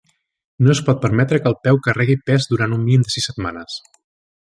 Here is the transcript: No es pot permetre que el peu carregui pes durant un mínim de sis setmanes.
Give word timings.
No 0.67 0.71
es 0.75 0.81
pot 0.87 1.01
permetre 1.03 1.39
que 1.45 1.47
el 1.53 1.57
peu 1.67 1.79
carregui 1.89 2.17
pes 2.31 2.51
durant 2.55 2.77
un 2.79 2.85
mínim 2.89 3.07
de 3.09 3.17
sis 3.19 3.33
setmanes. 3.33 3.81